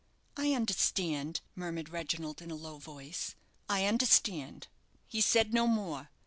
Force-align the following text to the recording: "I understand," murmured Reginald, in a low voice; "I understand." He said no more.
"I 0.35 0.53
understand," 0.55 1.41
murmured 1.55 1.89
Reginald, 1.89 2.41
in 2.41 2.49
a 2.49 2.55
low 2.55 2.79
voice; 2.79 3.35
"I 3.69 3.85
understand." 3.85 4.65
He 5.07 5.21
said 5.21 5.53
no 5.53 5.67
more. 5.67 6.09